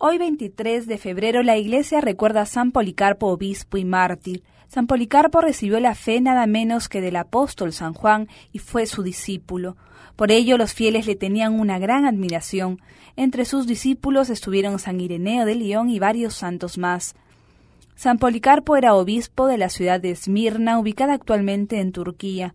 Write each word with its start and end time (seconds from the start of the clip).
Hoy 0.00 0.16
23 0.16 0.86
de 0.86 0.96
febrero 0.96 1.42
la 1.42 1.56
iglesia 1.56 2.00
recuerda 2.00 2.42
a 2.42 2.46
San 2.46 2.70
Policarpo, 2.70 3.26
obispo 3.26 3.78
y 3.78 3.84
mártir. 3.84 4.44
San 4.68 4.86
Policarpo 4.86 5.40
recibió 5.40 5.80
la 5.80 5.96
fe 5.96 6.20
nada 6.20 6.46
menos 6.46 6.88
que 6.88 7.00
del 7.00 7.16
apóstol 7.16 7.72
San 7.72 7.94
Juan 7.94 8.28
y 8.52 8.60
fue 8.60 8.86
su 8.86 9.02
discípulo. 9.02 9.76
Por 10.14 10.30
ello 10.30 10.56
los 10.56 10.72
fieles 10.72 11.08
le 11.08 11.16
tenían 11.16 11.58
una 11.58 11.80
gran 11.80 12.04
admiración. 12.04 12.80
Entre 13.16 13.44
sus 13.44 13.66
discípulos 13.66 14.30
estuvieron 14.30 14.78
San 14.78 15.00
Ireneo 15.00 15.44
de 15.44 15.56
León 15.56 15.90
y 15.90 15.98
varios 15.98 16.34
santos 16.34 16.78
más. 16.78 17.16
San 17.96 18.18
Policarpo 18.18 18.76
era 18.76 18.94
obispo 18.94 19.48
de 19.48 19.58
la 19.58 19.68
ciudad 19.68 19.98
de 19.98 20.12
Esmirna, 20.12 20.78
ubicada 20.78 21.14
actualmente 21.14 21.80
en 21.80 21.90
Turquía. 21.90 22.54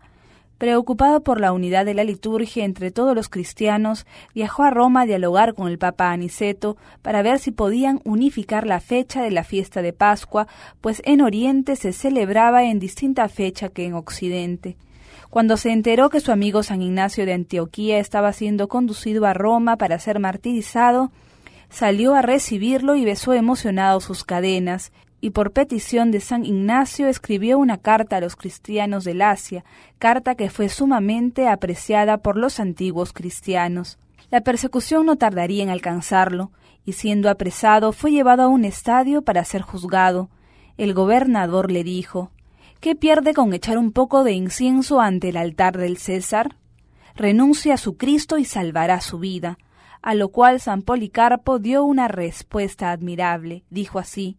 Preocupado 0.58 1.22
por 1.24 1.42
la 1.42 1.52
unidad 1.52 1.86
de 1.86 1.94
la 1.94 2.04
liturgia 2.04 2.64
entre 2.64 2.92
todos 2.92 3.16
los 3.16 3.28
cristianos, 3.28 4.06
viajó 4.34 4.64
a 4.64 4.70
Roma 4.70 5.02
a 5.02 5.06
dialogar 5.06 5.56
con 5.56 5.68
el 5.68 5.78
Papa 5.78 6.12
Aniceto 6.12 6.78
para 7.02 7.22
ver 7.22 7.40
si 7.40 7.52
podían 7.52 8.00
unificar 8.06 8.66
la 8.66 8.80
fecha 8.80 9.22
de 9.22 9.32
la 9.32 9.44
fiesta 9.44 9.82
de 9.82 9.94
Pascua, 9.94 10.48
pues 10.80 11.02
en 11.06 11.22
Oriente 11.22 11.76
se 11.76 11.92
celebraba 11.92 12.64
en 12.64 12.80
distinta 12.80 13.28
fecha 13.28 13.70
que 13.70 13.86
en 13.86 13.94
Occidente. 13.94 14.78
Cuando 15.30 15.58
se 15.58 15.72
enteró 15.72 16.10
que 16.10 16.20
su 16.20 16.32
amigo 16.32 16.62
San 16.62 16.84
Ignacio 16.84 17.26
de 17.26 17.34
Antioquía 17.34 17.98
estaba 17.98 18.32
siendo 18.34 18.68
conducido 18.68 19.26
a 19.26 19.34
Roma 19.34 19.78
para 19.78 19.98
ser 19.98 20.20
martirizado, 20.20 21.12
salió 21.72 22.14
a 22.14 22.22
recibirlo 22.22 22.96
y 22.96 23.04
besó 23.04 23.34
emocionado 23.34 24.00
sus 24.00 24.24
cadenas, 24.24 24.92
y 25.24 25.30
por 25.30 25.54
petición 25.54 26.12
de 26.12 26.20
San 26.20 26.44
Ignacio 26.44 27.08
escribió 27.08 27.58
una 27.58 27.78
carta 27.78 28.18
a 28.18 28.20
los 28.20 28.36
cristianos 28.36 29.06
del 29.06 29.22
Asia, 29.22 29.64
carta 29.98 30.36
que 30.36 30.50
fue 30.50 30.68
sumamente 30.68 31.48
apreciada 31.48 32.18
por 32.18 32.36
los 32.36 32.60
antiguos 32.60 33.14
cristianos. 33.14 33.98
La 34.32 34.42
persecución 34.42 35.06
no 35.06 35.16
tardaría 35.16 35.64
en 35.64 35.70
alcanzarlo, 35.70 36.52
y 36.84 36.92
siendo 36.92 37.30
apresado 37.30 37.94
fue 37.94 38.12
llevado 38.12 38.44
a 38.44 38.48
un 38.50 38.66
estadio 38.66 39.22
para 39.22 39.46
ser 39.46 39.62
juzgado. 39.62 40.30
El 40.76 40.94
gobernador 40.94 41.72
le 41.72 41.86
dijo 41.86 42.32
¿Qué 42.82 42.94
pierde 42.94 43.34
con 43.34 43.54
echar 43.54 43.78
un 43.78 43.94
poco 43.94 44.26
de 44.26 44.34
incienso 44.34 45.00
ante 45.00 45.30
el 45.30 45.38
altar 45.38 45.78
del 45.78 45.96
César? 45.96 46.58
Renuncia 47.16 47.76
a 47.76 47.78
su 47.78 47.96
Cristo 47.96 48.40
y 48.40 48.44
salvará 48.44 49.00
su 49.00 49.20
vida. 49.20 49.58
A 50.02 50.16
lo 50.16 50.28
cual 50.28 50.60
San 50.60 50.82
Policarpo 50.82 51.60
dio 51.60 51.86
una 51.86 52.10
respuesta 52.10 52.92
admirable. 52.92 53.64
Dijo 53.70 54.00
así 54.00 54.36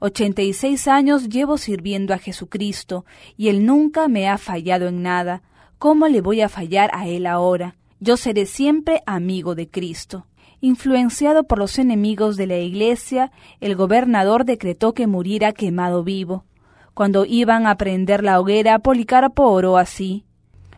Ochenta 0.00 0.42
y 0.42 0.52
seis 0.52 0.88
años 0.88 1.28
llevo 1.28 1.58
sirviendo 1.58 2.12
a 2.12 2.18
Jesucristo, 2.18 3.04
y 3.36 3.48
Él 3.48 3.64
nunca 3.64 4.08
me 4.08 4.28
ha 4.28 4.38
fallado 4.38 4.88
en 4.88 5.02
nada. 5.02 5.42
¿Cómo 5.78 6.08
le 6.08 6.20
voy 6.20 6.40
a 6.40 6.48
fallar 6.48 6.90
a 6.92 7.08
Él 7.08 7.26
ahora? 7.26 7.76
Yo 7.98 8.16
seré 8.16 8.46
siempre 8.46 9.02
amigo 9.06 9.54
de 9.54 9.68
Cristo. 9.68 10.26
Influenciado 10.60 11.44
por 11.44 11.58
los 11.58 11.78
enemigos 11.78 12.36
de 12.36 12.46
la 12.46 12.58
Iglesia, 12.58 13.30
el 13.60 13.76
gobernador 13.76 14.44
decretó 14.44 14.94
que 14.94 15.06
muriera 15.06 15.52
quemado 15.52 16.02
vivo. 16.02 16.44
Cuando 16.94 17.26
iban 17.26 17.66
a 17.66 17.76
prender 17.76 18.24
la 18.24 18.40
hoguera, 18.40 18.78
Policarpo 18.78 19.44
oró 19.44 19.76
así. 19.76 20.24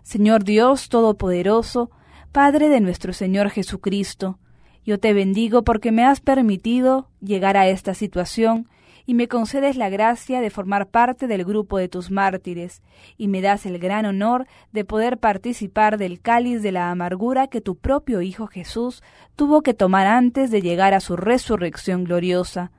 Señor 0.03 0.43
Dios 0.43 0.89
Todopoderoso, 0.89 1.91
Padre 2.33 2.69
de 2.69 2.81
nuestro 2.81 3.13
Señor 3.13 3.51
Jesucristo, 3.51 4.39
yo 4.85 4.99
te 4.99 5.13
bendigo 5.13 5.65
porque 5.65 5.93
me 5.93 6.05
has 6.05 6.21
permitido 6.21 7.09
llegar 7.21 7.57
a 7.57 7.69
esta 7.69 7.95
situación 7.95 8.69
y 9.09 9.15
me 9.15 9.27
concedes 9.27 9.79
la 9.79 9.89
gracia 9.89 10.43
de 10.43 10.51
formar 10.51 10.89
parte 10.89 11.29
del 11.29 11.47
grupo 11.47 11.79
de 11.79 11.89
tus 11.89 12.11
mártires, 12.11 12.83
y 13.17 13.29
me 13.29 13.41
das 13.41 13.65
el 13.65 13.79
gran 13.79 14.05
honor 14.05 14.47
de 14.71 14.85
poder 14.85 15.17
participar 15.17 15.97
del 15.97 16.21
cáliz 16.21 16.63
de 16.63 16.73
la 16.73 16.91
amargura 16.91 17.47
que 17.47 17.63
tu 17.63 17.75
propio 17.75 18.21
Hijo 18.21 18.49
Jesús 18.49 19.03
tuvo 19.35 19.63
que 19.63 19.73
tomar 19.73 20.07
antes 20.07 20.51
de 20.51 20.61
llegar 20.61 20.93
a 20.93 21.01
su 21.01 21.17
resurrección 21.17 22.05
gloriosa. 22.05 22.71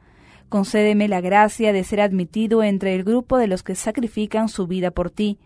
Concédeme 0.49 1.07
la 1.07 1.19
gracia 1.19 1.73
de 1.73 1.83
ser 1.83 1.99
admitido 1.99 2.61
entre 2.61 2.93
el 2.93 3.03
grupo 3.03 3.39
de 3.39 3.47
los 3.47 3.63
que 3.63 3.73
sacrifican 3.73 4.49
su 4.49 4.67
vida 4.67 4.91
por 4.91 5.09
ti, 5.09 5.39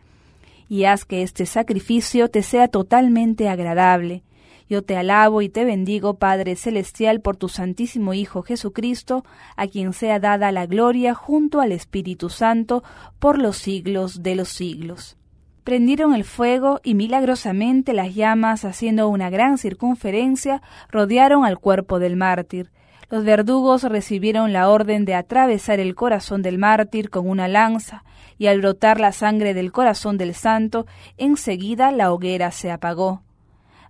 y 0.67 0.83
haz 0.83 1.05
que 1.05 1.23
este 1.23 1.45
sacrificio 1.45 2.27
te 2.27 2.43
sea 2.43 2.67
totalmente 2.67 3.47
agradable, 3.47 4.25
yo 4.69 4.83
te 4.83 4.97
alabo 4.97 5.41
y 5.41 5.49
te 5.49 5.65
bendigo, 5.65 6.15
Padre 6.15 6.55
Celestial, 6.55 7.21
por 7.21 7.37
tu 7.37 7.49
Santísimo 7.49 8.13
Hijo 8.13 8.43
Jesucristo, 8.43 9.25
a 9.55 9.67
quien 9.67 9.93
sea 9.93 10.19
dada 10.19 10.51
la 10.51 10.65
gloria 10.65 11.13
junto 11.13 11.61
al 11.61 11.71
Espíritu 11.71 12.29
Santo 12.29 12.83
por 13.19 13.37
los 13.37 13.57
siglos 13.57 14.23
de 14.23 14.35
los 14.35 14.49
siglos. 14.49 15.17
Prendieron 15.63 16.13
el 16.13 16.25
fuego 16.25 16.81
y 16.83 16.93
milagrosamente 16.93 17.93
las 17.93 18.13
llamas, 18.15 18.65
haciendo 18.65 19.07
una 19.07 19.29
gran 19.29 19.57
circunferencia, 19.57 20.61
rodearon 20.89 21.45
al 21.45 21.57
cuerpo 21.57 21.99
del 21.99 22.17
mártir. 22.17 22.71
Los 23.09 23.23
verdugos 23.23 23.83
recibieron 23.83 24.51
la 24.51 24.69
orden 24.69 25.05
de 25.05 25.15
atravesar 25.15 25.79
el 25.79 25.95
corazón 25.95 26.41
del 26.41 26.57
mártir 26.57 27.09
con 27.09 27.29
una 27.29 27.47
lanza, 27.47 28.03
y 28.37 28.47
al 28.47 28.59
brotar 28.59 28.99
la 28.99 29.11
sangre 29.11 29.53
del 29.53 29.71
corazón 29.71 30.17
del 30.17 30.33
santo, 30.33 30.85
enseguida 31.17 31.91
la 31.91 32.11
hoguera 32.11 32.51
se 32.51 32.71
apagó. 32.71 33.21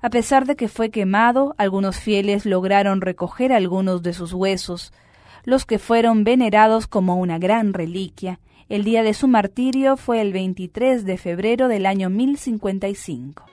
A 0.03 0.09
pesar 0.09 0.45
de 0.45 0.57
que 0.57 0.67
fue 0.67 0.89
quemado, 0.89 1.55
algunos 1.57 1.97
fieles 1.97 2.45
lograron 2.45 2.99
recoger 2.99 3.53
algunos 3.53 4.03
de 4.03 4.11
sus 4.11 4.33
huesos, 4.33 4.91
los 5.45 5.65
que 5.65 5.79
fueron 5.79 6.25
venerados 6.25 6.87
como 6.87 7.15
una 7.15 7.39
gran 7.39 7.71
reliquia. 7.71 8.41
El 8.67 8.83
día 8.83 9.01
de 9.01 9.13
su 9.13 9.29
martirio 9.29 9.95
fue 9.95 10.19
el 10.19 10.33
23 10.33 11.05
de 11.05 11.17
febrero 11.17 11.69
del 11.69 11.85
año 11.85 12.09
1055. 12.09 13.52